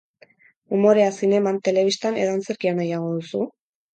Umorea, 0.77 1.09
zineman, 1.19 1.59
telebistan 1.69 2.17
edo 2.23 2.33
antzerkian 2.39 2.83
nahiago 2.83 3.13
duzu? 3.19 3.45